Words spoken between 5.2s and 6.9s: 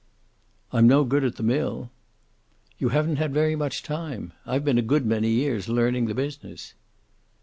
years learning the business."'